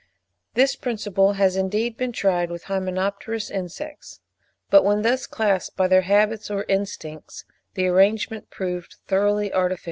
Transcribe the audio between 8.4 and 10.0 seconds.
proved thoroughly artificial.